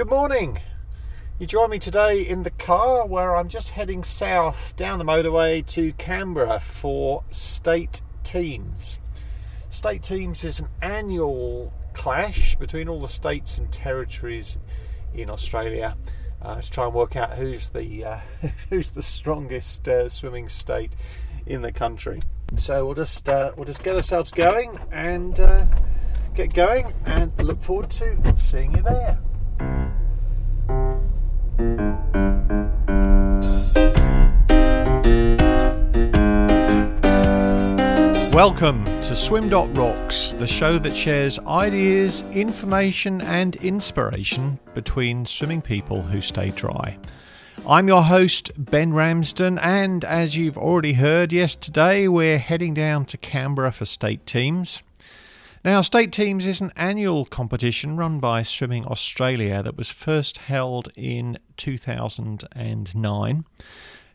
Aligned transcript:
Good 0.00 0.08
morning. 0.08 0.58
You 1.38 1.46
join 1.46 1.68
me 1.68 1.78
today 1.78 2.26
in 2.26 2.42
the 2.42 2.50
car 2.52 3.06
where 3.06 3.36
I'm 3.36 3.50
just 3.50 3.68
heading 3.68 4.02
south 4.02 4.74
down 4.74 4.98
the 4.98 5.04
motorway 5.04 5.66
to 5.74 5.92
Canberra 5.92 6.58
for 6.58 7.22
state 7.28 8.00
teams. 8.24 8.98
State 9.68 10.02
teams 10.02 10.42
is 10.42 10.58
an 10.58 10.68
annual 10.80 11.74
clash 11.92 12.56
between 12.56 12.88
all 12.88 12.98
the 12.98 13.08
states 13.08 13.58
and 13.58 13.70
territories 13.70 14.56
in 15.12 15.28
Australia 15.28 15.98
uh, 16.40 16.62
to 16.62 16.70
try 16.70 16.86
and 16.86 16.94
work 16.94 17.14
out 17.14 17.34
who's 17.34 17.68
the 17.68 18.02
uh, 18.06 18.20
who's 18.70 18.92
the 18.92 19.02
strongest 19.02 19.86
uh, 19.86 20.08
swimming 20.08 20.48
state 20.48 20.96
in 21.44 21.60
the 21.60 21.72
country. 21.72 22.22
So 22.56 22.86
we'll 22.86 22.94
just 22.94 23.28
uh, 23.28 23.52
we'll 23.54 23.66
just 23.66 23.84
get 23.84 23.96
ourselves 23.96 24.32
going 24.32 24.80
and 24.90 25.38
uh, 25.38 25.66
get 26.34 26.54
going, 26.54 26.94
and 27.04 27.38
look 27.42 27.62
forward 27.62 27.90
to 27.90 28.34
seeing 28.38 28.74
you 28.74 28.82
there. 28.82 29.18
Welcome 38.40 38.86
to 38.86 39.14
Swim 39.14 39.50
Rocks, 39.50 40.32
the 40.32 40.46
show 40.46 40.78
that 40.78 40.96
shares 40.96 41.38
ideas, 41.40 42.22
information, 42.32 43.20
and 43.20 43.54
inspiration 43.56 44.58
between 44.72 45.26
swimming 45.26 45.60
people 45.60 46.00
who 46.00 46.22
stay 46.22 46.48
dry. 46.52 46.96
I'm 47.68 47.86
your 47.86 48.02
host, 48.02 48.50
Ben 48.56 48.94
Ramsden, 48.94 49.58
and 49.58 50.06
as 50.06 50.38
you've 50.38 50.56
already 50.56 50.94
heard, 50.94 51.34
yes, 51.34 51.54
today 51.54 52.08
we're 52.08 52.38
heading 52.38 52.72
down 52.72 53.04
to 53.06 53.18
Canberra 53.18 53.72
for 53.72 53.84
state 53.84 54.24
teams. 54.24 54.82
Now, 55.62 55.82
State 55.82 56.10
Teams 56.10 56.46
is 56.46 56.62
an 56.62 56.72
annual 56.76 57.26
competition 57.26 57.98
run 57.98 58.20
by 58.20 58.42
Swimming 58.42 58.86
Australia 58.86 59.62
that 59.62 59.76
was 59.76 59.90
first 59.90 60.38
held 60.38 60.88
in 60.96 61.38
2009. 61.58 63.44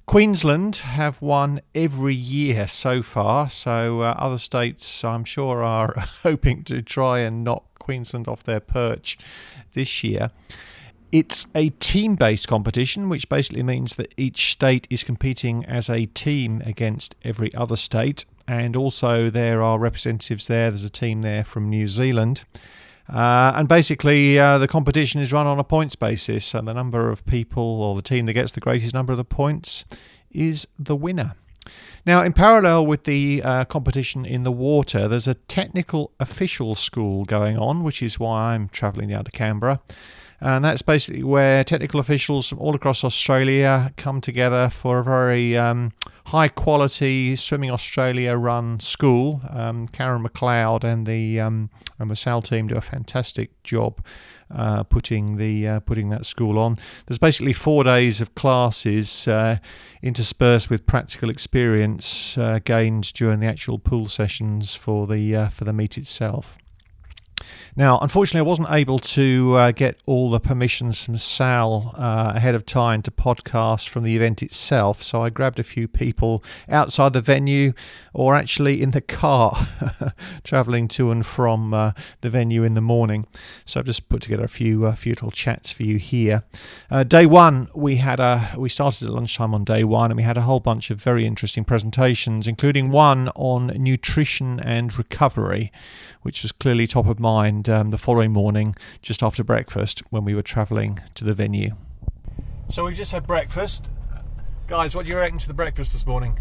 Queensland 0.05 0.77
have 0.77 1.19
won 1.21 1.61
every 1.73 2.13
year 2.13 2.67
so 2.67 3.01
far, 3.01 3.49
so 3.49 4.01
uh, 4.01 4.15
other 4.17 4.37
states, 4.37 5.03
I'm 5.03 5.23
sure, 5.25 5.63
are 5.63 5.93
hoping 6.23 6.63
to 6.65 6.83
try 6.83 7.19
and 7.19 7.43
knock 7.43 7.79
Queensland 7.79 8.27
off 8.27 8.43
their 8.43 8.59
perch 8.59 9.17
this 9.73 10.03
year. 10.03 10.29
It's 11.11 11.47
a 11.55 11.69
team 11.69 12.15
based 12.15 12.47
competition, 12.47 13.09
which 13.09 13.29
basically 13.29 13.63
means 13.63 13.95
that 13.95 14.13
each 14.15 14.51
state 14.51 14.87
is 14.89 15.03
competing 15.03 15.65
as 15.65 15.89
a 15.89 16.05
team 16.07 16.61
against 16.65 17.15
every 17.23 17.53
other 17.55 17.75
state. 17.75 18.25
And 18.47 18.75
also, 18.75 19.31
there 19.31 19.63
are 19.63 19.79
representatives 19.79 20.45
there. 20.45 20.69
There's 20.69 20.83
a 20.83 20.89
team 20.89 21.23
there 21.23 21.43
from 21.43 21.69
New 21.69 21.87
Zealand. 21.87 22.43
Uh, 23.07 23.53
and 23.55 23.67
basically, 23.67 24.39
uh, 24.39 24.57
the 24.57 24.67
competition 24.67 25.21
is 25.21 25.31
run 25.31 25.45
on 25.45 25.59
a 25.59 25.63
points 25.63 25.95
basis. 25.95 26.53
And 26.53 26.67
the 26.67 26.73
number 26.73 27.09
of 27.09 27.25
people 27.25 27.81
or 27.81 27.95
the 27.95 28.01
team 28.01 28.25
that 28.25 28.33
gets 28.33 28.51
the 28.51 28.59
greatest 28.59 28.93
number 28.93 29.13
of 29.13 29.17
the 29.17 29.25
points 29.25 29.85
is 30.31 30.67
the 30.77 30.95
winner. 30.95 31.35
Now, 32.05 32.21
in 32.21 32.33
parallel 32.33 32.85
with 32.85 33.05
the 33.05 33.41
uh, 33.43 33.65
competition 33.65 34.25
in 34.25 34.43
the 34.43 34.51
water, 34.51 35.07
there's 35.07 35.27
a 35.27 35.33
technical 35.33 36.11
official 36.19 36.75
school 36.75 37.25
going 37.25 37.57
on, 37.57 37.83
which 37.83 38.03
is 38.03 38.19
why 38.19 38.53
I'm 38.53 38.69
travelling 38.69 39.09
down 39.09 39.25
to 39.25 39.31
Canberra. 39.31 39.79
And 40.41 40.63
that's 40.65 40.81
basically 40.81 41.23
where 41.23 41.63
technical 41.63 41.99
officials 41.99 42.49
from 42.49 42.59
all 42.59 42.75
across 42.75 43.03
Australia 43.03 43.91
come 43.97 44.21
together 44.21 44.69
for 44.69 44.99
a 44.99 45.03
very 45.03 45.57
um, 45.57 45.93
high 46.25 46.49
quality 46.49 47.35
Swimming 47.35 47.71
Australia 47.71 48.35
run 48.35 48.79
school. 48.79 49.41
Um, 49.49 49.87
Karen 49.87 50.23
McLeod 50.23 50.83
and 50.83 51.05
the 51.05 51.39
um, 51.39 51.69
and 51.99 52.11
the 52.11 52.15
SAL 52.15 52.41
team 52.41 52.67
do 52.67 52.75
a 52.75 52.81
fantastic 52.81 53.63
job. 53.63 54.01
Uh, 54.51 54.83
putting 54.83 55.37
the 55.37 55.67
uh, 55.67 55.79
putting 55.79 56.09
that 56.09 56.23
school 56.23 56.59
on. 56.59 56.77
There's 57.07 57.17
basically 57.17 57.51
four 57.51 57.83
days 57.83 58.21
of 58.21 58.35
classes 58.35 59.27
uh, 59.27 59.57
interspersed 60.03 60.69
with 60.69 60.85
practical 60.85 61.31
experience 61.31 62.37
uh, 62.37 62.59
gained 62.63 63.11
during 63.13 63.39
the 63.39 63.47
actual 63.47 63.79
pool 63.79 64.07
sessions 64.07 64.75
for 64.75 65.07
the 65.07 65.35
uh, 65.35 65.49
for 65.49 65.63
the 65.63 65.73
meet 65.73 65.97
itself. 65.97 66.59
Now, 67.75 67.99
unfortunately, 67.99 68.45
I 68.45 68.49
wasn't 68.49 68.71
able 68.71 68.99
to 68.99 69.55
uh, 69.55 69.71
get 69.71 69.99
all 70.05 70.31
the 70.31 70.39
permissions 70.39 71.03
from 71.03 71.17
SAL 71.17 71.93
uh, 71.97 72.31
ahead 72.33 72.55
of 72.55 72.65
time 72.65 73.01
to 73.01 73.11
podcast 73.11 73.89
from 73.89 74.03
the 74.03 74.15
event 74.15 74.41
itself, 74.41 75.03
so 75.03 75.21
I 75.21 75.29
grabbed 75.29 75.59
a 75.59 75.63
few 75.63 75.87
people 75.87 76.41
outside 76.69 77.11
the 77.11 77.21
venue 77.21 77.73
or 78.13 78.33
actually 78.33 78.81
in 78.81 78.91
the 78.91 79.01
car 79.01 79.67
travelling 80.45 80.87
to 80.89 81.11
and 81.11 81.25
from 81.25 81.73
uh, 81.73 81.91
the 82.21 82.29
venue 82.29 82.63
in 82.63 82.75
the 82.75 82.81
morning. 82.81 83.27
So 83.65 83.79
I've 83.79 83.85
just 83.85 84.07
put 84.07 84.21
together 84.21 84.45
a 84.45 84.49
few, 84.49 84.85
uh, 84.85 84.95
few 84.95 85.11
little 85.11 85.31
chats 85.31 85.71
for 85.71 85.83
you 85.83 85.97
here. 85.97 86.43
Uh, 86.89 87.03
day 87.03 87.25
one, 87.25 87.67
we 87.75 87.97
had 87.97 88.21
a 88.21 88.53
we 88.57 88.69
started 88.69 89.07
at 89.07 89.13
lunchtime 89.13 89.53
on 89.53 89.65
day 89.65 89.83
one, 89.83 90.11
and 90.11 90.17
we 90.17 90.23
had 90.23 90.37
a 90.37 90.41
whole 90.41 90.61
bunch 90.61 90.89
of 90.91 91.01
very 91.01 91.25
interesting 91.25 91.65
presentations, 91.65 92.47
including 92.47 92.91
one 92.91 93.29
on 93.35 93.67
nutrition 93.75 94.61
and 94.61 94.97
recovery, 94.97 95.73
which 96.21 96.41
was 96.41 96.53
clearly 96.53 96.87
top 96.87 97.07
of 97.07 97.19
mind 97.25 97.67
um, 97.67 97.89
the 97.89 97.97
following 97.97 98.31
morning, 98.31 98.75
just 99.01 99.23
after 99.23 99.43
breakfast, 99.43 100.03
when 100.11 100.23
we 100.23 100.35
were 100.35 100.43
travelling 100.43 100.99
to 101.15 101.23
the 101.23 101.33
venue. 101.33 101.71
So 102.69 102.85
we've 102.85 102.95
just 102.95 103.11
had 103.11 103.25
breakfast. 103.25 103.89
Guys, 104.67 104.95
what 104.95 105.05
do 105.05 105.11
you 105.11 105.17
reckon 105.17 105.39
to 105.39 105.47
the 105.47 105.53
breakfast 105.55 105.91
this 105.91 106.05
morning? 106.05 106.37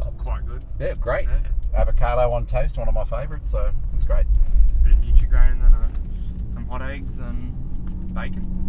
Oh, 0.00 0.12
quite 0.16 0.46
good. 0.46 0.62
Yeah, 0.78 0.94
great. 0.94 1.24
Yeah. 1.24 1.40
Avocado 1.80 2.30
on 2.30 2.46
toast, 2.46 2.78
one 2.78 2.86
of 2.86 2.94
my 2.94 3.02
favourites, 3.02 3.50
so 3.50 3.72
it's 3.96 4.04
great. 4.04 4.26
Bit 4.84 4.92
of 4.92 4.98
Nutrigrain 4.98 5.54
and 5.54 5.62
then 5.62 5.72
uh, 5.72 5.88
some 6.54 6.68
hot 6.68 6.82
eggs 6.82 7.18
and 7.18 8.14
bacon. 8.14 8.65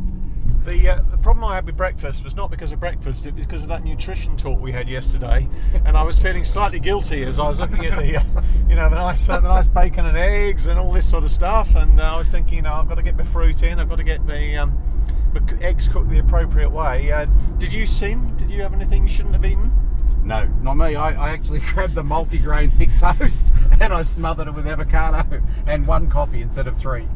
The, 0.68 0.90
uh, 0.90 1.02
the 1.10 1.18
problem 1.18 1.46
I 1.46 1.56
had 1.56 1.66
with 1.66 1.78
breakfast 1.78 2.26
was 2.26 2.36
not 2.36 2.52
because 2.52 2.74
of 2.74 2.82
breakfast, 2.82 3.26
it 3.26 3.34
was 3.34 3.46
because 3.46 3.64
of 3.64 3.70
that 3.70 3.86
nutrition 3.86 4.36
talk 4.36 4.60
we 4.60 4.74
had 4.74 4.90
yesterday, 4.90 5.48
and 5.86 5.96
I 5.96 6.04
was 6.04 6.20
feeling 6.20 6.44
slightly 6.44 6.82
guilty 6.82 7.24
as 7.24 7.40
I 7.40 7.48
was 7.48 7.62
looking 7.62 7.86
at 7.86 7.98
the, 7.98 8.18
uh, 8.18 8.24
you 8.70 8.76
know, 8.76 8.90
the 8.90 8.98
nice, 8.98 9.30
uh, 9.30 9.40
the 9.40 9.48
nice 9.48 9.70
bacon 9.70 10.06
and 10.06 10.18
eggs 10.18 10.66
and 10.66 10.78
all 10.78 10.92
this 10.92 11.10
sort 11.10 11.24
of 11.24 11.32
stuff, 11.32 11.74
and 11.76 12.02
uh, 12.02 12.04
I 12.04 12.18
was 12.18 12.30
thinking, 12.30 12.58
you 12.58 12.62
know, 12.64 12.74
I've 12.74 12.90
got 12.90 12.96
to 12.96 13.02
get 13.02 13.16
my 13.16 13.24
fruit 13.24 13.64
in, 13.64 13.80
I've 13.80 13.88
got 13.88 14.00
to 14.00 14.04
get 14.04 14.28
the, 14.28 14.58
um, 14.58 14.78
eggs 15.62 15.88
cooked 15.88 16.10
the 16.10 16.20
appropriate 16.20 16.72
way. 16.72 17.14
Uh, 17.14 17.28
did 17.60 17.72
you 17.72 17.86
sin? 17.86 18.36
Did 18.36 18.52
you 18.52 18.62
have 18.62 18.74
anything 18.74 19.04
you 19.04 19.10
shouldn't 19.10 19.36
have 19.36 19.46
eaten? 19.46 19.72
No, 20.26 20.48
not 20.62 20.76
me. 20.76 20.98
I, 20.98 21.30
I 21.30 21.30
actually 21.30 21.60
grabbed 21.74 21.96
the 21.96 22.04
multi-grain 22.04 22.72
thick 22.72 22.90
toast 23.00 23.54
and 23.80 23.94
I 23.94 24.04
smothered 24.04 24.50
it 24.50 24.54
with 24.54 24.68
avocado 24.68 25.42
and 25.66 25.88
one 25.88 26.10
coffee 26.10 26.42
instead 26.42 26.68
of 26.68 26.78
three. 26.78 27.08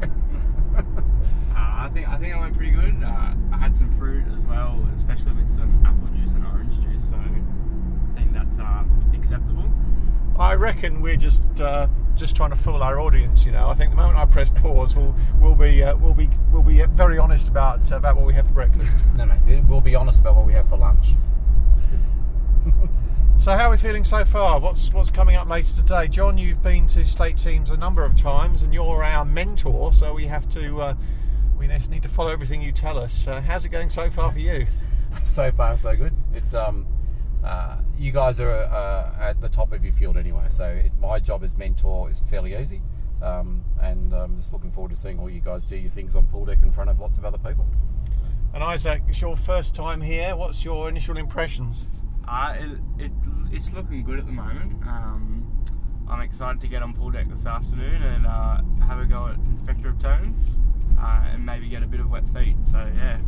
I 1.92 1.94
think 1.94 2.08
I 2.08 2.18
think 2.18 2.34
I 2.34 2.40
went 2.40 2.56
pretty 2.56 2.72
good. 2.72 3.04
Uh, 3.04 3.34
I 3.52 3.58
had 3.58 3.78
some 3.78 3.92
fruit 4.00 4.24
as 4.34 4.40
well, 4.46 4.82
especially 4.96 5.34
with 5.34 5.54
some 5.54 5.84
apple 5.86 6.08
juice 6.16 6.32
and 6.34 6.46
orange 6.46 6.74
juice. 6.76 7.10
So 7.10 7.18
I 7.18 8.18
think 8.18 8.32
that's 8.32 8.60
uh, 8.60 8.84
acceptable. 9.14 9.70
I 10.40 10.54
reckon 10.54 11.02
we're 11.02 11.18
just 11.18 11.44
uh, 11.60 11.88
just 12.16 12.34
trying 12.34 12.52
to 12.52 12.56
fool 12.56 12.82
our 12.82 12.98
audience. 12.98 13.46
You 13.46 13.52
know, 13.52 13.68
I 13.68 13.74
think 13.74 13.90
the 13.90 13.98
moment 13.98 14.18
I 14.18 14.26
press 14.26 14.50
pause, 14.50 14.96
we'll 14.96 15.14
we'll 15.42 15.56
be 15.56 15.84
uh, 15.84 15.98
we'll 15.98 16.14
be 16.14 16.30
we'll 16.54 16.64
be 16.64 16.82
very 16.82 17.18
honest 17.18 17.50
about 17.50 17.92
about 17.92 18.16
what 18.16 18.26
we 18.26 18.36
have 18.36 18.48
for 18.48 18.54
breakfast. 18.54 18.96
No, 19.18 19.26
no, 19.26 19.36
we'll 19.68 19.82
be 19.82 19.94
honest 19.94 20.20
about 20.20 20.38
what 20.38 20.46
we 20.46 20.54
have 20.54 20.70
for 20.70 20.78
lunch. 20.78 21.10
so, 23.38 23.52
how 23.52 23.68
are 23.68 23.72
we 23.72 23.78
feeling 23.78 24.06
so 24.06 24.24
far? 24.24 24.62
What's 24.62 24.94
what's 24.94 25.12
coming 25.12 25.36
up 25.36 25.50
later 25.50 25.76
today, 25.76 26.08
John? 26.08 26.38
You've 26.38 26.64
been 26.64 26.88
to 26.88 27.06
state 27.06 27.38
teams 27.38 27.70
a 27.70 27.76
number 27.76 28.06
of 28.06 28.16
times, 28.16 28.64
and 28.64 28.74
you're 28.74 29.04
our 29.04 29.26
mentor, 29.26 29.92
so 29.92 30.14
we 30.14 30.28
have 30.28 30.48
to 30.50 30.80
uh, 30.80 30.94
we 31.62 31.68
just 31.68 31.92
need 31.92 32.02
to 32.02 32.10
follow 32.10 32.32
everything 32.32 32.60
you 32.60 32.72
tell 32.72 32.98
us. 32.98 33.28
Uh, 33.28 33.40
how's 33.40 33.66
it 33.66 33.70
going 33.70 33.88
so 33.88 34.10
far 34.10 34.32
for 34.32 34.40
you? 34.40 34.66
so 35.24 35.52
far, 35.52 35.78
so 35.78 35.96
good. 35.96 36.12
It, 36.34 36.56
um, 36.56 36.88
uh, 37.44 37.78
you 38.00 38.12
guys 38.12 38.40
are 38.40 38.52
uh, 38.52 39.14
at 39.20 39.40
the 39.40 39.48
top 39.48 39.72
of 39.72 39.86
your 39.86 39.94
field 39.94 40.18
anyway, 40.18 40.46
so 40.50 40.66
it, 40.66 40.92
my 41.00 41.20
job 41.20 41.44
as 41.44 41.56
mentor 41.56 42.10
is 42.10 42.20
fairly 42.20 42.58
easy. 42.58 42.82
Um, 43.22 43.64
and 43.80 44.12
I'm 44.12 44.38
just 44.38 44.52
looking 44.52 44.72
forward 44.72 44.90
to 44.90 44.96
seeing 44.96 45.20
all 45.20 45.30
you 45.30 45.40
guys 45.40 45.64
do 45.64 45.76
your 45.76 45.92
things 45.92 46.16
on 46.16 46.26
pool 46.26 46.46
deck 46.46 46.58
in 46.64 46.72
front 46.72 46.90
of 46.90 47.00
lots 47.00 47.20
of 47.20 47.26
other 47.26 47.38
people. 47.38 47.68
And 48.56 48.64
Isaac, 48.64 49.04
it's 49.08 49.22
your 49.22 49.38
first 49.38 49.76
time 49.76 50.02
here. 50.02 50.36
What's 50.36 50.66
your 50.66 50.90
initial 50.90 51.16
impressions? 51.16 51.88
Uh, 52.28 52.56
it, 52.58 53.06
it, 53.06 53.12
it's 53.52 53.72
looking 53.72 54.04
good 54.04 54.18
at 54.18 54.26
the 54.26 54.32
moment. 54.32 54.82
Um, 54.88 55.48
I'm 56.10 56.22
excited 56.22 56.60
to 56.62 56.68
get 56.68 56.82
on 56.82 56.94
pool 56.94 57.12
deck 57.12 57.30
this 57.30 57.46
afternoon 57.46 58.02
and 58.02 58.26
uh, 58.26 58.62
have 58.88 58.98
a 58.98 59.06
go 59.06 59.28
at 59.28 59.36
Inspector 59.36 59.88
of 59.88 60.00
Turns 60.00 60.58
uh, 61.02 61.34
and 61.34 61.46
maybe 61.46 61.68
get 61.68 61.84
a 61.84 61.88
bit 61.88 62.00
of 62.00 62.10
wet 62.10 62.28
feet. 62.30 62.56
So 62.72 62.78
yeah. 62.96 63.20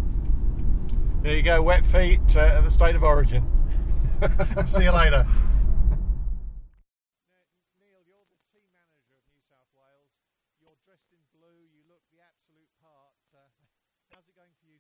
There 1.21 1.35
you 1.35 1.41
go, 1.41 1.61
wet 1.61 1.85
feet 1.85 2.35
uh, 2.35 2.41
at 2.41 2.63
the 2.63 2.69
state 2.69 2.95
of 2.95 3.03
origin. 3.03 3.43
See 4.65 4.83
you 4.83 4.91
later. 4.91 5.25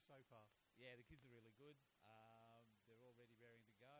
So 0.03 0.19
far, 0.29 0.43
Yeah, 0.77 0.93
the 0.99 1.05
kids 1.09 1.23
are 1.25 1.31
really 1.33 1.55
good. 1.57 1.79
Um, 2.05 2.61
they're 2.85 3.01
already 3.07 3.33
raring 3.39 3.63
to 3.65 3.75
go. 3.79 3.97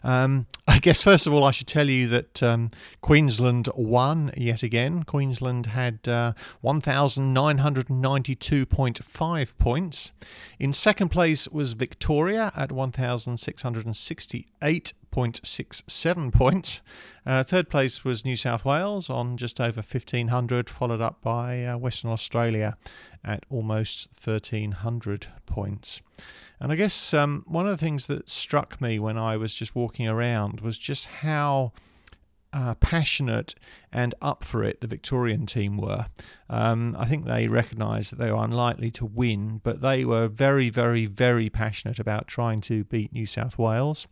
Um, 0.02 0.46
I 0.68 0.78
guess 0.78 1.02
first 1.02 1.26
of 1.26 1.32
all, 1.32 1.42
I 1.44 1.50
should 1.50 1.66
tell 1.66 1.90
you 1.90 2.06
that 2.08 2.42
um, 2.42 2.70
Queensland 3.00 3.68
won 3.74 4.30
yet 4.36 4.62
again. 4.62 5.02
Queensland 5.02 5.66
had 5.66 6.06
uh, 6.06 6.34
1,992.5 6.64 9.58
points. 9.58 10.12
In 10.58 10.72
second 10.72 11.10
place 11.10 11.46
was 11.48 11.74
Victoria 11.74 12.50
at 12.56 12.70
1,668.67 15.12 16.32
points. 16.34 16.80
Uh, 17.26 17.42
third 17.42 17.68
place 17.68 18.04
was 18.04 18.24
New 18.24 18.36
South 18.36 18.64
Wales 18.64 19.10
on 19.10 19.36
just 19.36 19.60
over 19.60 19.80
1,500, 19.80 20.70
followed 20.70 21.00
up 21.00 21.20
by 21.20 21.64
uh, 21.64 21.76
Western 21.76 22.10
Australia 22.10 22.76
at 23.24 23.44
almost 23.50 24.08
1,300 24.24 25.26
points. 25.46 26.00
And 26.58 26.72
I 26.72 26.76
guess 26.76 27.14
um, 27.14 27.44
one 27.46 27.66
of 27.66 27.72
the 27.72 27.84
things 27.84 28.06
that 28.06 28.28
struck 28.28 28.80
me 28.80 28.98
when 28.98 29.18
I 29.18 29.36
was 29.36 29.54
just 29.54 29.74
walking 29.74 30.08
around 30.08 30.60
was 30.60 30.78
just 30.78 31.06
how 31.06 31.72
uh, 32.52 32.74
passionate 32.74 33.54
and 33.92 34.14
up 34.20 34.44
for 34.44 34.64
it 34.64 34.80
the 34.80 34.86
Victorian 34.86 35.46
team 35.46 35.76
were. 35.76 36.06
Um, 36.48 36.96
I 36.98 37.06
think 37.06 37.24
they 37.24 37.46
recognised 37.46 38.12
that 38.12 38.18
they 38.18 38.30
were 38.30 38.42
unlikely 38.42 38.90
to 38.92 39.04
win, 39.04 39.60
but 39.62 39.80
they 39.80 40.04
were 40.04 40.28
very, 40.28 40.70
very, 40.70 41.06
very 41.06 41.48
passionate 41.48 41.98
about 41.98 42.26
trying 42.26 42.60
to 42.62 42.84
beat 42.84 43.12
New 43.12 43.26
South 43.26 43.58
Wales, 43.58 44.06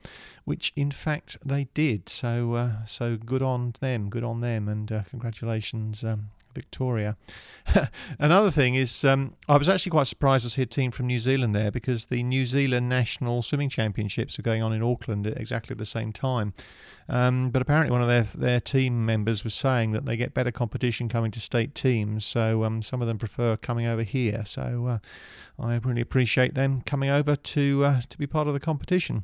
which 0.45 0.73
in 0.77 0.91
fact 0.91 1.37
they 1.45 1.65
did. 1.75 2.09
So, 2.09 2.55
uh, 2.55 2.85
so 2.85 3.17
good 3.17 3.43
on 3.43 3.75
them, 3.81 4.09
good 4.09 4.25
on 4.25 4.41
them, 4.41 4.69
and 4.69 4.91
uh, 4.91 5.03
congratulations. 5.11 6.05
Um, 6.05 6.31
Victoria. 6.59 7.17
Another 8.19 8.51
thing 8.51 8.75
is, 8.75 9.05
um, 9.05 9.35
I 9.49 9.57
was 9.57 9.69
actually 9.69 9.91
quite 9.91 10.09
surprised 10.09 10.45
to 10.45 10.51
see 10.51 10.63
a 10.63 10.67
team 10.67 10.91
from 10.91 11.07
New 11.07 11.21
Zealand 11.21 11.55
there 11.55 11.71
because 11.71 12.07
the 12.07 12.25
New 12.25 12.45
Zealand 12.45 12.89
National 12.89 13.43
Swimming 13.43 13.69
Championships 13.69 14.41
are 14.41 14.43
going 14.43 14.61
on 14.61 14.73
in 14.73 14.83
Auckland 14.83 15.25
at 15.29 15.37
exactly 15.39 15.75
at 15.75 15.79
the 15.79 15.87
same 15.87 16.13
time. 16.13 16.53
Um, 17.09 17.51
but 17.51 17.63
apparently, 17.63 17.93
one 17.93 18.03
of 18.03 18.09
their 18.09 18.27
their 18.35 18.61
team 18.61 19.07
members 19.07 19.45
was 19.45 19.55
saying 19.55 19.93
that 19.93 20.05
they 20.05 20.17
get 20.17 20.35
better 20.35 20.51
competition 20.51 21.09
coming 21.09 21.31
to 21.31 21.41
state 21.41 21.77
teams, 21.77 22.27
so 22.27 22.65
um, 22.65 22.83
some 22.83 23.01
of 23.01 23.07
them 23.07 23.19
prefer 23.19 23.57
coming 23.57 23.87
over 23.87 24.03
here. 24.03 24.43
So 24.45 24.87
uh, 24.87 25.63
I 25.63 25.77
really 25.77 26.01
appreciate 26.01 26.55
them 26.55 26.83
coming 26.83 27.11
over 27.11 27.37
to 27.37 27.85
uh, 27.85 28.01
to 28.09 28.19
be 28.19 28.27
part 28.27 28.49
of 28.49 28.55
the 28.55 28.61
competition. 28.61 29.23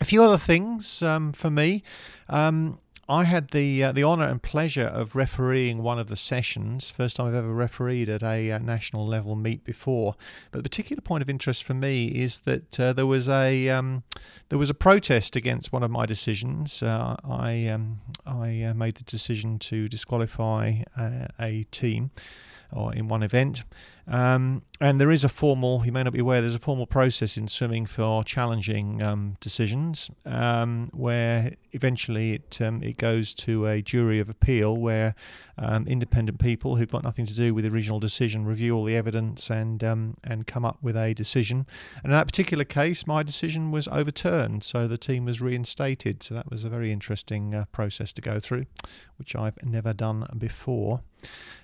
A 0.00 0.04
few 0.04 0.22
other 0.22 0.38
things 0.38 1.02
um, 1.02 1.32
for 1.32 1.50
me. 1.50 1.82
Um, 2.28 2.78
I 3.08 3.24
had 3.24 3.50
the 3.50 3.84
uh, 3.84 3.92
the 3.92 4.04
honour 4.04 4.24
and 4.24 4.42
pleasure 4.42 4.86
of 4.86 5.14
refereeing 5.14 5.82
one 5.82 5.98
of 5.98 6.08
the 6.08 6.16
sessions. 6.16 6.90
First 6.90 7.16
time 7.16 7.26
I've 7.26 7.34
ever 7.34 7.52
refereed 7.52 8.08
at 8.08 8.22
a 8.22 8.50
uh, 8.50 8.58
national 8.58 9.06
level 9.06 9.36
meet 9.36 9.62
before. 9.64 10.14
But 10.50 10.58
the 10.58 10.62
particular 10.64 11.00
point 11.00 11.22
of 11.22 11.30
interest 11.30 11.62
for 11.62 11.74
me 11.74 12.08
is 12.08 12.40
that 12.40 12.80
uh, 12.80 12.92
there 12.92 13.06
was 13.06 13.28
a 13.28 13.68
um, 13.68 14.02
there 14.48 14.58
was 14.58 14.70
a 14.70 14.74
protest 14.74 15.36
against 15.36 15.72
one 15.72 15.84
of 15.84 15.90
my 15.90 16.04
decisions. 16.04 16.82
Uh, 16.82 17.16
I 17.24 17.68
um, 17.68 17.98
I 18.26 18.62
uh, 18.62 18.74
made 18.74 18.96
the 18.96 19.04
decision 19.04 19.60
to 19.60 19.88
disqualify 19.88 20.82
uh, 20.96 21.28
a 21.38 21.64
team 21.70 22.10
or 22.72 22.92
in 22.92 23.06
one 23.06 23.22
event. 23.22 23.62
Um, 24.08 24.62
and 24.80 25.00
there 25.00 25.10
is 25.10 25.24
a 25.24 25.28
formal, 25.28 25.84
you 25.84 25.90
may 25.90 26.02
not 26.02 26.12
be 26.12 26.20
aware, 26.20 26.40
there's 26.40 26.54
a 26.54 26.60
formal 26.60 26.86
process 26.86 27.36
in 27.36 27.48
swimming 27.48 27.86
for 27.86 28.22
challenging 28.22 29.02
um, 29.02 29.36
decisions 29.40 30.10
um, 30.26 30.90
where 30.92 31.52
eventually 31.72 32.34
it, 32.34 32.60
um, 32.60 32.82
it 32.82 32.98
goes 32.98 33.34
to 33.34 33.66
a 33.66 33.82
jury 33.82 34.20
of 34.20 34.28
appeal 34.28 34.76
where 34.76 35.14
um, 35.58 35.88
independent 35.88 36.38
people 36.38 36.76
who've 36.76 36.90
got 36.90 37.02
nothing 37.02 37.26
to 37.26 37.34
do 37.34 37.54
with 37.54 37.64
the 37.64 37.70
original 37.70 37.98
decision 37.98 38.44
review 38.44 38.76
all 38.76 38.84
the 38.84 38.96
evidence 38.96 39.50
and, 39.50 39.82
and 39.82 40.46
come 40.46 40.64
up 40.64 40.76
with 40.82 40.96
a 40.96 41.14
decision. 41.14 41.66
And 41.96 42.06
in 42.06 42.10
that 42.12 42.26
particular 42.26 42.64
case, 42.64 43.06
my 43.06 43.22
decision 43.22 43.70
was 43.72 43.88
overturned, 43.88 44.62
so 44.62 44.86
the 44.86 44.98
team 44.98 45.24
was 45.24 45.40
reinstated. 45.40 46.22
So 46.22 46.34
that 46.34 46.50
was 46.50 46.64
a 46.64 46.68
very 46.68 46.92
interesting 46.92 47.54
uh, 47.54 47.64
process 47.72 48.12
to 48.12 48.20
go 48.20 48.38
through, 48.38 48.66
which 49.16 49.34
I've 49.34 49.56
never 49.64 49.92
done 49.92 50.26
before. 50.36 51.00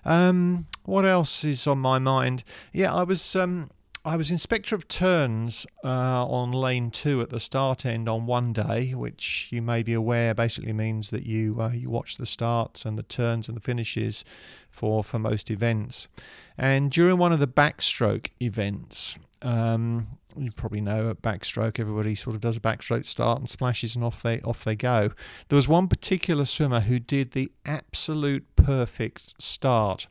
Um, 0.05 0.67
what 0.85 1.05
else 1.05 1.45
is 1.45 1.67
on 1.67 1.79
my 1.79 1.99
mind? 1.99 2.32
And 2.33 2.45
yeah, 2.73 2.95
I 2.95 3.03
was 3.03 3.37
um, 3.37 3.71
I 4.07 4.17
was 4.17 4.31
inspector 4.31 4.75
of 4.75 4.89
turns 4.89 5.67
uh, 5.85 6.27
on 6.27 6.51
lane 6.51 6.91
two 6.91 7.21
at 7.21 7.29
the 7.29 7.39
start 7.39 7.85
end 7.85 8.09
on 8.09 8.25
one 8.25 8.55
day, 8.55 8.95
which 8.95 9.49
you 9.51 9.61
may 9.61 9.83
be 9.83 9.93
aware 9.93 10.33
basically 10.33 10.73
means 10.73 11.11
that 11.11 11.27
you 11.27 11.61
uh, 11.61 11.73
you 11.73 11.91
watch 11.91 12.17
the 12.17 12.25
starts 12.25 12.87
and 12.87 12.99
the 12.99 13.03
turns 13.03 13.49
and 13.49 13.57
the 13.57 13.61
finishes 13.61 14.25
for 14.71 15.05
for 15.05 15.19
most 15.19 15.51
events. 15.51 16.09
And 16.57 16.91
during 16.91 17.19
one 17.19 17.33
of 17.33 17.39
the 17.39 17.47
backstroke 17.47 18.29
events, 18.41 19.19
um, 19.43 20.19
you 20.37 20.51
probably 20.51 20.81
know 20.81 21.11
at 21.11 21.23
backstroke, 21.23 21.79
everybody 21.79 22.15
sort 22.15 22.35
of 22.35 22.41
does 22.41 22.57
a 22.57 22.61
backstroke 22.61 23.07
start 23.07 23.39
and 23.39 23.49
splashes, 23.49 23.95
and 23.95 24.05
off 24.05 24.23
they 24.23 24.41
off 24.41 24.65
they 24.65 24.77
go. 24.77 25.11
There 25.49 25.57
was 25.57 25.69
one 25.69 25.89
particular 25.89 26.45
swimmer 26.45 26.81
who 26.81 26.99
did 26.99 27.33
the 27.33 27.51
absolute 27.65 28.45
perfect 28.57 29.41
start. 29.41 30.07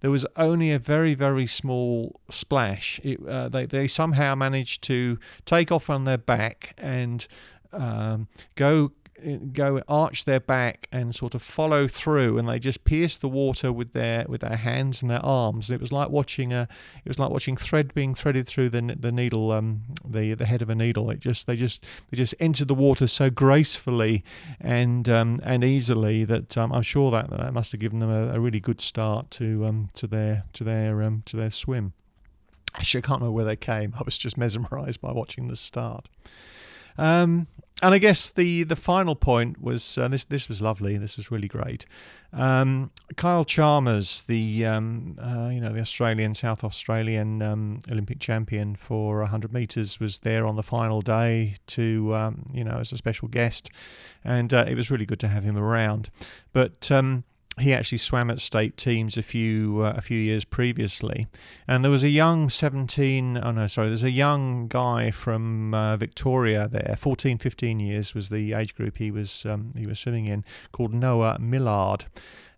There 0.00 0.10
was 0.10 0.26
only 0.36 0.70
a 0.70 0.78
very 0.78 1.14
very 1.14 1.46
small 1.46 2.20
splash. 2.30 3.00
It, 3.02 3.26
uh, 3.26 3.48
they 3.48 3.66
they 3.66 3.86
somehow 3.86 4.34
managed 4.34 4.82
to 4.84 5.18
take 5.44 5.72
off 5.72 5.90
on 5.90 6.04
their 6.04 6.18
back 6.18 6.74
and 6.78 7.26
um, 7.72 8.28
go 8.54 8.92
go 9.52 9.82
arch 9.88 10.24
their 10.24 10.40
back 10.40 10.88
and 10.90 11.14
sort 11.14 11.34
of 11.34 11.42
follow 11.42 11.86
through 11.86 12.36
and 12.36 12.48
they 12.48 12.58
just 12.58 12.84
pierce 12.84 13.16
the 13.16 13.28
water 13.28 13.72
with 13.72 13.92
their 13.92 14.24
with 14.28 14.40
their 14.40 14.56
hands 14.56 15.02
and 15.02 15.10
their 15.10 15.24
arms 15.24 15.68
and 15.68 15.74
it 15.74 15.80
was 15.80 15.92
like 15.92 16.10
watching 16.10 16.52
a 16.52 16.68
it 17.04 17.08
was 17.08 17.18
like 17.18 17.30
watching 17.30 17.56
thread 17.56 17.94
being 17.94 18.14
threaded 18.14 18.46
through 18.46 18.68
the 18.68 18.80
the 18.98 19.12
needle 19.12 19.52
um 19.52 19.82
the 20.04 20.34
the 20.34 20.46
head 20.46 20.62
of 20.62 20.68
a 20.68 20.74
needle 20.74 21.10
it 21.10 21.20
just 21.20 21.46
they 21.46 21.54
just 21.54 21.84
they 22.10 22.16
just 22.16 22.34
entered 22.40 22.68
the 22.68 22.74
water 22.74 23.06
so 23.06 23.30
gracefully 23.30 24.24
and 24.60 25.08
um 25.08 25.40
and 25.44 25.62
easily 25.62 26.24
that 26.24 26.58
um, 26.58 26.72
I'm 26.72 26.82
sure 26.82 27.10
that 27.12 27.30
that 27.30 27.52
must 27.52 27.72
have 27.72 27.80
given 27.80 28.00
them 28.00 28.10
a, 28.10 28.34
a 28.34 28.40
really 28.40 28.60
good 28.60 28.80
start 28.80 29.30
to 29.32 29.64
um 29.64 29.90
to 29.94 30.06
their 30.06 30.44
to 30.54 30.64
their 30.64 31.02
um 31.02 31.22
to 31.26 31.36
their 31.36 31.50
swim 31.50 31.92
Actually, 32.76 32.98
I 32.98 33.06
can't 33.06 33.20
remember 33.20 33.36
where 33.36 33.44
they 33.44 33.56
came. 33.56 33.94
I 33.96 34.02
was 34.04 34.18
just 34.18 34.36
mesmerised 34.36 35.00
by 35.00 35.12
watching 35.12 35.46
the 35.46 35.54
start. 35.54 36.08
Um, 36.98 37.46
and 37.84 37.92
I 37.92 37.98
guess 37.98 38.30
the, 38.30 38.62
the 38.62 38.76
final 38.76 39.14
point 39.14 39.60
was 39.60 39.98
uh, 39.98 40.08
this. 40.08 40.24
This 40.24 40.48
was 40.48 40.62
lovely. 40.62 40.96
This 40.96 41.18
was 41.18 41.30
really 41.30 41.48
great. 41.48 41.84
Um, 42.32 42.90
Kyle 43.16 43.44
Chalmers, 43.44 44.22
the 44.22 44.64
um, 44.64 45.18
uh, 45.20 45.50
you 45.52 45.60
know 45.60 45.70
the 45.70 45.80
Australian 45.80 46.32
South 46.32 46.64
Australian 46.64 47.42
um, 47.42 47.80
Olympic 47.90 48.20
champion 48.20 48.74
for 48.74 49.18
100 49.18 49.52
meters, 49.52 50.00
was 50.00 50.20
there 50.20 50.46
on 50.46 50.56
the 50.56 50.62
final 50.62 51.02
day 51.02 51.56
to 51.66 52.14
um, 52.14 52.46
you 52.54 52.64
know 52.64 52.78
as 52.78 52.90
a 52.90 52.96
special 52.96 53.28
guest, 53.28 53.68
and 54.24 54.54
uh, 54.54 54.64
it 54.66 54.76
was 54.76 54.90
really 54.90 55.04
good 55.04 55.20
to 55.20 55.28
have 55.28 55.44
him 55.44 55.58
around. 55.58 56.08
But 56.54 56.90
um, 56.90 57.24
he 57.60 57.72
actually 57.72 57.98
swam 57.98 58.30
at 58.30 58.40
state 58.40 58.76
teams 58.76 59.16
a 59.16 59.22
few 59.22 59.82
uh, 59.82 59.94
a 59.96 60.00
few 60.00 60.18
years 60.18 60.44
previously, 60.44 61.26
and 61.68 61.84
there 61.84 61.90
was 61.90 62.04
a 62.04 62.08
young 62.08 62.48
17 62.48 63.38
oh 63.42 63.50
no 63.52 63.66
sorry 63.66 63.88
there's 63.88 64.02
a 64.02 64.10
young 64.10 64.68
guy 64.68 65.10
from 65.10 65.74
uh, 65.74 65.96
Victoria 65.96 66.68
there 66.68 66.96
14 66.98 67.38
15 67.38 67.80
years 67.80 68.14
was 68.14 68.28
the 68.28 68.52
age 68.52 68.74
group 68.74 68.96
he 68.98 69.10
was 69.10 69.46
um, 69.46 69.72
he 69.76 69.86
was 69.86 69.98
swimming 69.98 70.26
in 70.26 70.44
called 70.72 70.92
Noah 70.92 71.38
Millard. 71.38 72.06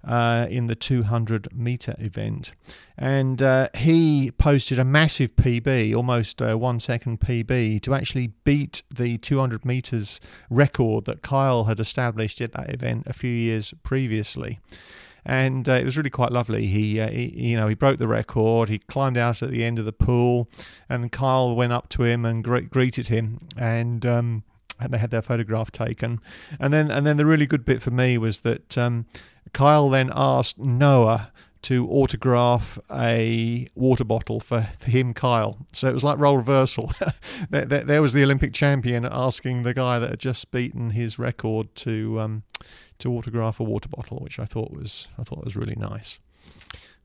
Uh, 0.07 0.47
in 0.49 0.69
the 0.69 0.77
200 0.77 1.49
meter 1.53 1.97
event, 1.99 2.53
and 2.97 3.43
uh, 3.43 3.69
he 3.77 4.31
posted 4.39 4.79
a 4.79 4.85
massive 4.85 5.35
PB, 5.35 5.97
almost 5.97 6.41
a 6.41 6.57
one 6.57 6.79
second 6.79 7.19
PB, 7.19 7.83
to 7.83 7.93
actually 7.93 8.29
beat 8.45 8.85
the 8.89 9.19
200 9.19 9.65
meters 9.65 10.21
record 10.49 11.07
that 11.07 11.23
Kyle 11.23 11.65
had 11.65 11.81
established 11.81 12.41
at 12.41 12.53
that 12.53 12.73
event 12.73 13.03
a 13.09 13.13
few 13.13 13.33
years 13.33 13.75
previously 13.83 14.61
and 15.27 15.69
uh, 15.69 15.73
it 15.73 15.85
was 15.85 15.97
really 15.97 16.09
quite 16.09 16.31
lovely. 16.31 16.67
He, 16.67 17.01
uh, 17.01 17.11
he, 17.11 17.49
you 17.49 17.57
know, 17.57 17.67
he 17.67 17.75
broke 17.75 17.99
the 17.99 18.07
record. 18.07 18.69
He 18.69 18.79
climbed 18.79 19.19
out 19.19 19.43
at 19.43 19.51
the 19.51 19.65
end 19.65 19.79
of 19.79 19.85
the 19.85 19.93
pool, 19.93 20.49
and 20.89 21.11
Kyle 21.11 21.55
went 21.55 21.73
up 21.73 21.89
to 21.91 22.05
him 22.05 22.25
and 22.25 22.45
gre- 22.45 22.61
greeted 22.61 23.09
him, 23.09 23.41
and 23.57 24.07
um, 24.07 24.45
and 24.79 24.93
they 24.93 24.99
had 24.99 25.11
their 25.11 25.23
photograph 25.23 25.71
taken. 25.71 26.21
And 26.59 26.73
then, 26.73 26.91
and 26.91 27.07
then 27.07 27.17
the 27.17 27.27
really 27.27 27.47
good 27.47 27.65
bit 27.65 27.83
for 27.83 27.91
me 27.91 28.19
was 28.19 28.41
that 28.41 28.77
um, 28.77 29.07
Kyle 29.53 29.89
then 29.89 30.11
asked 30.15 30.59
Noah 30.59 31.33
to 31.63 31.89
autograph 31.89 32.79
a 32.93 33.67
water 33.75 34.05
bottle 34.05 34.39
for, 34.39 34.69
for 34.79 34.89
him, 34.89 35.13
Kyle. 35.13 35.59
So 35.73 35.89
it 35.89 35.95
was 35.95 36.05
like 36.05 36.19
role 36.19 36.37
reversal. 36.37 36.93
there, 37.51 37.65
there, 37.65 37.83
there 37.83 38.03
was 38.03 38.13
the 38.13 38.23
Olympic 38.23 38.53
champion 38.53 39.05
asking 39.05 39.65
the 39.65 39.75
guy 39.75 39.99
that 39.99 40.11
had 40.11 40.21
just 40.21 40.51
beaten 40.53 40.91
his 40.91 41.19
record 41.19 41.75
to 41.77 42.21
um, 42.21 42.43
to 42.99 43.13
autograph 43.13 43.59
a 43.59 43.65
water 43.65 43.89
bottle, 43.89 44.19
which 44.19 44.39
I 44.39 44.45
thought 44.45 44.71
was 44.71 45.09
I 45.19 45.25
thought 45.25 45.45
was 45.45 45.57
really 45.57 45.75
nice. 45.77 46.21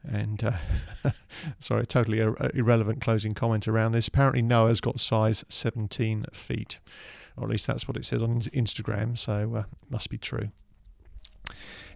And 0.04 0.44
uh, 0.44 1.12
sorry, 1.60 1.86
totally 1.88 2.20
ir- 2.20 2.52
irrelevant 2.54 3.02
closing 3.02 3.34
comment 3.34 3.68
around 3.68 3.94
this. 3.94 4.08
Apparently, 4.08 4.42
Noah's 4.42 4.82
got 4.82 5.00
size 5.00 5.44
17 5.50 6.26
feet, 6.34 6.78
or 7.38 7.46
at 7.46 7.50
least 7.50 7.68
that's 7.68 7.88
what 7.88 7.98
it 7.98 8.06
says 8.06 8.22
on 8.22 8.42
Instagram. 8.42 9.18
So 9.18 9.56
uh, 9.56 9.64
must 9.90 10.10
be 10.10 10.18
true. 10.18 10.52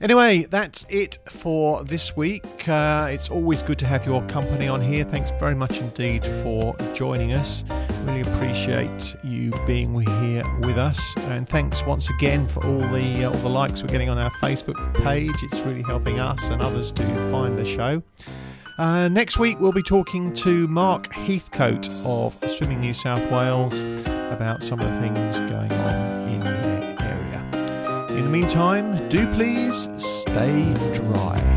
Anyway, 0.01 0.43
that's 0.49 0.85
it 0.89 1.17
for 1.29 1.83
this 1.85 2.17
week. 2.17 2.67
Uh, 2.67 3.07
it's 3.09 3.29
always 3.29 3.61
good 3.61 3.79
to 3.79 3.85
have 3.85 4.05
your 4.05 4.21
company 4.23 4.67
on 4.67 4.81
here. 4.81 5.05
Thanks 5.05 5.31
very 5.39 5.55
much 5.55 5.79
indeed 5.79 6.25
for 6.25 6.75
joining 6.93 7.31
us. 7.31 7.63
Really 8.03 8.21
appreciate 8.21 9.15
you 9.23 9.53
being 9.65 9.93
here 10.01 10.43
with 10.59 10.77
us, 10.77 10.99
and 11.29 11.47
thanks 11.47 11.85
once 11.85 12.09
again 12.09 12.45
for 12.47 12.65
all 12.65 12.81
the 12.91 13.23
uh, 13.23 13.29
all 13.29 13.37
the 13.37 13.49
likes 13.49 13.81
we're 13.81 13.87
getting 13.87 14.09
on 14.09 14.17
our 14.17 14.31
Facebook 14.31 14.93
page. 15.01 15.35
It's 15.43 15.61
really 15.61 15.83
helping 15.83 16.19
us 16.19 16.49
and 16.49 16.61
others 16.61 16.91
to 16.91 17.31
find 17.31 17.57
the 17.57 17.65
show. 17.65 18.03
Uh, 18.77 19.07
next 19.07 19.39
week, 19.39 19.57
we'll 19.61 19.71
be 19.71 19.81
talking 19.81 20.33
to 20.33 20.67
Mark 20.67 21.07
Heathcote 21.13 21.89
of 22.05 22.37
Swimming 22.51 22.81
New 22.81 22.93
South 22.93 23.31
Wales 23.31 23.81
about 24.31 24.63
some 24.63 24.79
of 24.79 24.91
the 24.91 24.99
things 24.99 25.39
going 25.39 25.71
on 25.71 26.29
in 26.29 26.39
their 26.39 26.95
area. 27.01 28.07
In 28.09 28.23
the 28.23 28.29
meantime, 28.29 29.07
do 29.09 29.31
please 29.33 29.89
stay 29.97 30.73
dry. 30.93 31.54